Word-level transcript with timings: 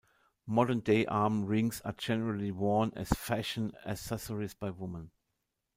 Modern 0.47 0.79
day 0.79 1.05
arm 1.05 1.45
rings 1.45 1.79
are 1.85 1.93
generally 1.93 2.49
worn 2.49 2.91
as 2.95 3.09
fashion 3.09 3.71
accessories 3.85 4.55
by 4.55 4.71
women. 4.71 5.11